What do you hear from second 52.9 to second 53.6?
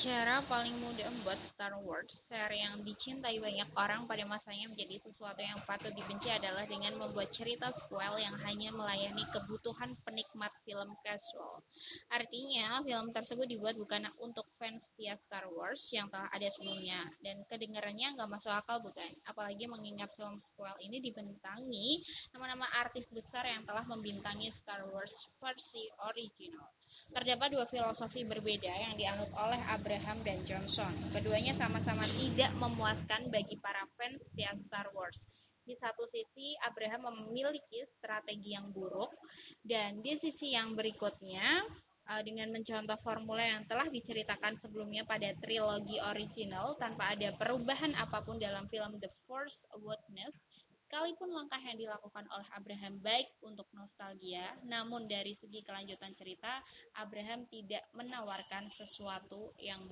baik